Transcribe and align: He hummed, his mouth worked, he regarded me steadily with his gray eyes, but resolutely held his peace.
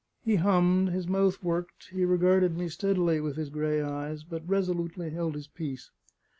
He 0.25 0.37
hummed, 0.37 0.89
his 0.89 1.07
mouth 1.07 1.43
worked, 1.43 1.89
he 1.91 2.05
regarded 2.05 2.57
me 2.57 2.69
steadily 2.69 3.19
with 3.21 3.35
his 3.37 3.51
gray 3.51 3.83
eyes, 3.83 4.23
but 4.23 4.41
resolutely 4.49 5.11
held 5.11 5.35
his 5.35 5.45
peace. 5.45 5.91